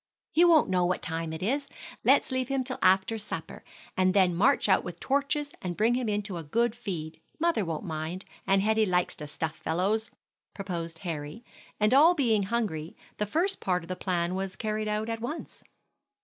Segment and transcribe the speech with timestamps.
[0.31, 1.69] "He won't know what time it is;
[2.03, 3.63] let's leave him till after supper,
[3.95, 7.21] and then march out with torches and bring him in to a good feed.
[7.39, 10.09] Mother won't mind, and Hetty likes to stuff fellows,"
[10.55, 11.45] proposed Harry,
[11.79, 15.63] and all being hungry, the first part of the plan was carried out at once.